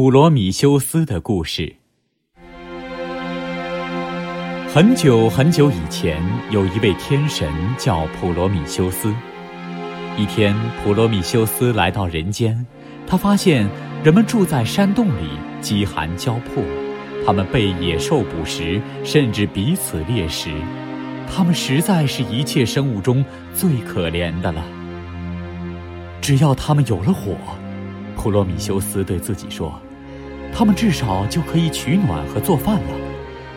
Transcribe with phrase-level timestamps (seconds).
[0.00, 1.74] 普罗米修斯的故事。
[4.72, 9.12] 很久很久以前，有一位天神叫普罗米修斯。
[10.16, 12.64] 一天，普罗米修斯来到人间，
[13.08, 13.68] 他发现
[14.04, 15.30] 人们住在山洞里，
[15.60, 16.62] 饥寒交迫，
[17.26, 20.48] 他们被野兽捕食，甚至彼此猎食，
[21.28, 24.64] 他们实在是一切生物中最可怜的了。
[26.22, 27.34] 只要他们有了火。
[28.16, 29.80] 普罗米修斯对自己说
[30.58, 32.90] ：“他们至少就可以取暖和做饭了，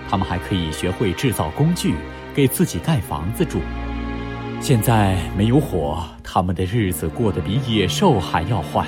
[0.08, 1.96] 他们还可以学会制造工具，
[2.36, 3.58] 给自己盖房子住。
[4.60, 8.86] 现在没有火，他们的日子过得比野兽还要坏。”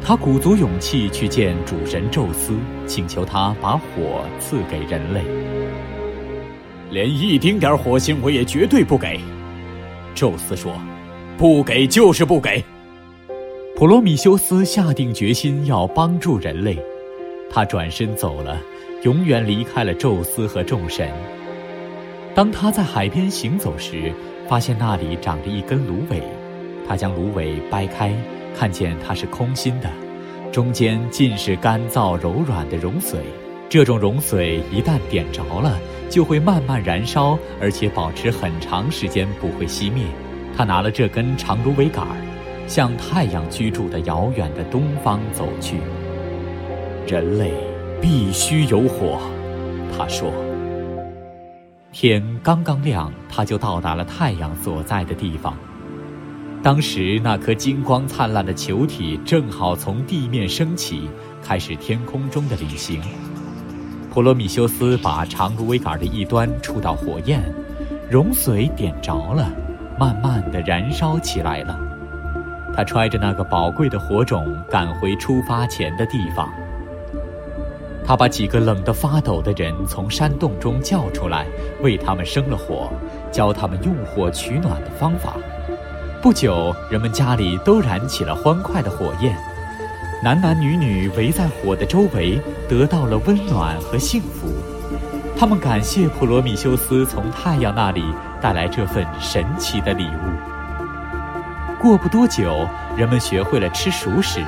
[0.00, 5.24] 他鼓足勇气去见主神宙斯，请求他把火赐给人类。
[6.92, 9.18] 连一丁点火星我也绝对不给，
[10.14, 10.72] 宙斯说
[11.36, 12.64] ：“不给就是不给。”
[13.78, 16.76] 普罗米修斯下定决心要帮助人类，
[17.48, 18.60] 他转身走了，
[19.04, 21.08] 永远离开了宙斯和众神。
[22.34, 24.12] 当他在海边行走时，
[24.48, 26.20] 发现那里长着一根芦苇，
[26.88, 28.12] 他将芦苇掰开，
[28.52, 29.88] 看见它是空心的，
[30.50, 33.18] 中间尽是干燥柔软的熔髓。
[33.68, 35.78] 这种熔髓一旦点着了，
[36.10, 40.02] 就会慢慢燃烧，而且保持很长时间不会熄灭。
[40.56, 42.16] 他拿了这根长芦苇杆儿。
[42.68, 45.78] 向太阳居住的遥远的东方走去。
[47.06, 47.52] 人类
[48.00, 49.18] 必须有火，
[49.96, 50.30] 他说。
[51.90, 55.56] 天刚刚亮，他就到达了太阳所在的地方。
[56.62, 61.08] 当时那颗金光灿烂的球体正好从地面升起，
[61.42, 63.00] 开始天空中的旅行。
[64.10, 67.42] 普罗米修斯把长芦苇杆的一端触到火焰，
[68.10, 69.50] 熔髓点着了，
[69.98, 71.87] 慢慢的燃烧起来了。
[72.78, 76.48] 他揣着那个宝贵的火种赶回出发前的地方。
[78.06, 81.44] 他把几个冷得发抖的人从山洞中叫出来，
[81.82, 82.88] 为他们生了火，
[83.32, 85.34] 教他们用火取暖的方法。
[86.22, 89.36] 不久，人们家里都燃起了欢快的火焰，
[90.22, 94.46] 男男女女围在火的周围，得到了温暖和幸福。
[95.36, 98.04] 他们感谢普罗米修斯从太阳那里
[98.40, 100.57] 带来这份神奇的礼物。
[101.80, 104.44] 过不多久，人们学会了吃熟食，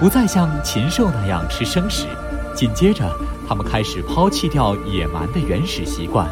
[0.00, 2.06] 不再像禽兽那样吃生食。
[2.52, 3.08] 紧接着，
[3.48, 6.28] 他们开始抛弃掉野蛮的原始习惯，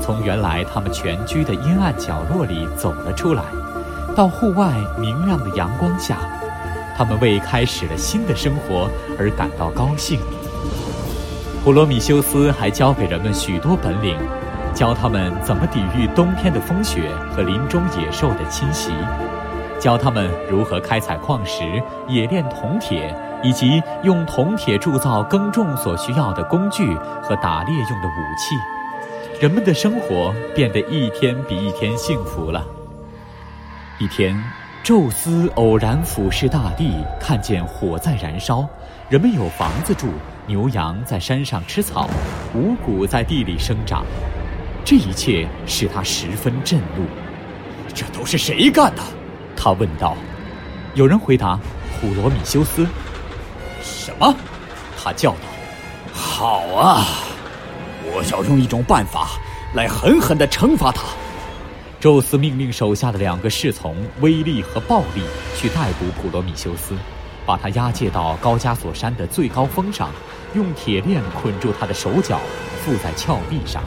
[0.00, 3.42] 从原来他们全居的阴暗角落里走了出来，
[4.14, 6.18] 到户外明亮的阳光下。
[6.96, 10.20] 他们为开始了新的生活而感到高兴。
[11.64, 14.16] 普罗米修斯还教给人们许多本领，
[14.74, 18.92] 教他们怎么抵御冬天的风雪和林中野兽的侵袭。
[19.78, 28.54] 教他们如何开采矿石、冶炼铜铁，以及用铜铁铸造耕种所需要的工具和打猎用的武器。
[29.40, 32.64] 人们的生活变得一天比一天幸福了。
[33.98, 34.34] 一天，
[34.82, 38.66] 宙斯偶然俯视大地，看见火在燃烧，
[39.10, 40.08] 人们有房子住，
[40.46, 42.08] 牛羊在山上吃草，
[42.54, 44.04] 五谷在地里生长。
[44.84, 47.04] 这一切使他十分震怒。
[47.94, 49.02] 这都是谁干的？
[49.56, 50.16] 他问道
[50.94, 51.58] ：“有人回答，
[51.98, 52.86] 普罗米修斯。
[53.82, 54.34] 什么？”
[55.02, 55.38] 他叫道
[56.12, 57.04] ：“好啊，
[58.04, 59.30] 我要用一种办法
[59.74, 61.02] 来狠狠的惩罚他。”
[61.98, 65.22] 宙斯命令手下的两个侍从威力和暴力
[65.56, 66.94] 去逮捕普罗米修斯，
[67.44, 70.10] 把他押解到高加索山的最高峰上，
[70.54, 72.38] 用铁链捆住他的手脚，
[72.84, 73.82] 附在峭壁上。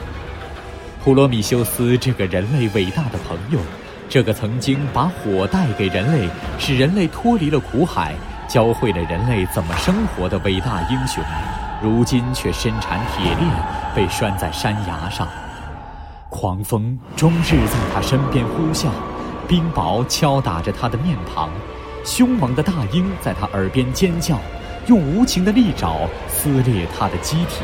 [1.02, 3.60] 普罗米修斯这个人类伟大的朋友。
[4.10, 6.28] 这个曾经把火带给人类，
[6.58, 8.12] 使人类脱离了苦海，
[8.48, 11.22] 教会了人类怎么生活的伟大英雄，
[11.80, 13.48] 如今却身缠铁链，
[13.94, 15.28] 被拴在山崖上。
[16.28, 18.88] 狂风终日在他身边呼啸，
[19.46, 21.48] 冰雹敲打着他的面庞，
[22.04, 24.40] 凶猛的大鹰在他耳边尖叫，
[24.88, 27.62] 用无情的利爪撕裂他的机体。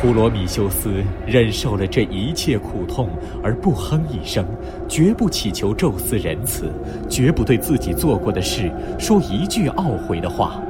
[0.00, 3.10] 普罗米修斯忍受了这一切苦痛，
[3.42, 4.46] 而不哼一声，
[4.88, 6.72] 绝不祈求宙斯仁慈，
[7.10, 10.62] 绝不对自己做过的事说一句懊悔的话。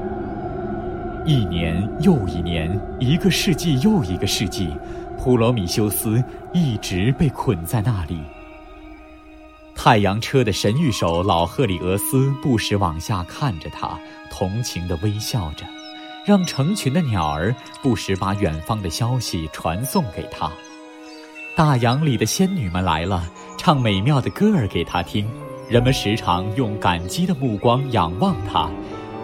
[1.26, 4.70] 一年又一年，一个世纪又一个世纪，
[5.18, 6.24] 普罗米修斯
[6.54, 8.18] 一直被捆在那里。
[9.74, 13.98] 太阳车的神谕手老赫里俄斯不时往下看着他，
[14.30, 15.66] 同情地微笑着。
[16.28, 20.52] 让成群的鸟儿不时把远方的消息传送给他。
[21.56, 23.24] 大洋里的仙女们来了，
[23.56, 25.26] 唱美妙的歌儿给他听。
[25.70, 28.68] 人们时常用感激的目光仰望他，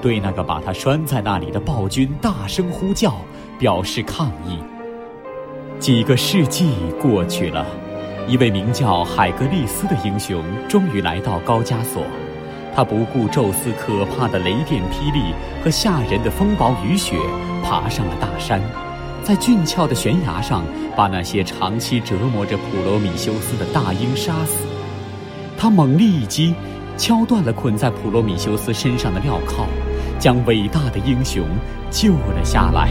[0.01, 3.15] 对那个把他拴在那里的暴君大声呼叫，
[3.59, 4.59] 表示抗议。
[5.79, 7.67] 几个世纪过去了，
[8.27, 12.03] 一位名叫海格力斯的英雄终于来到高加索。
[12.75, 15.33] 他不顾宙斯可怕的雷电霹雳
[15.63, 17.15] 和吓人的风暴雨雪，
[17.63, 18.61] 爬上了大山，
[19.23, 20.65] 在峻峭的悬崖上，
[20.97, 24.67] 把那些长期折磨着普罗米修斯的大鹰杀死。
[25.57, 26.53] 他猛力一击，
[26.97, 29.67] 敲断了捆在普罗米修斯身上的镣铐，
[30.19, 31.45] 将伟大的英雄
[31.93, 32.91] 救了下来。